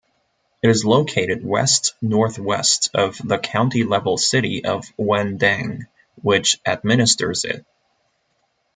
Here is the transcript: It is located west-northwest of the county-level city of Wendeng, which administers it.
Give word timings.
It 0.63 0.69
is 0.71 0.83
located 0.83 1.45
west-northwest 1.45 2.89
of 2.95 3.19
the 3.23 3.37
county-level 3.37 4.17
city 4.17 4.65
of 4.65 4.85
Wendeng, 4.97 5.85
which 6.23 6.59
administers 6.65 7.45
it. 7.45 7.63